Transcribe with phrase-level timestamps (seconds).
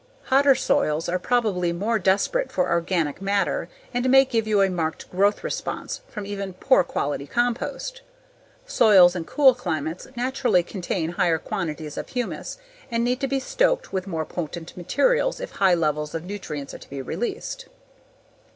[0.23, 5.07] Hotter soils are probably more desperate for organic matter and may give you a marked
[5.11, 8.01] growth response from even poor quality compost;
[8.65, 12.57] soils in cool climates naturally contain higher quantities of humus
[12.89, 16.79] and need to be stoked with more potent materials if high levels of nutrients are
[16.79, 17.67] to be released.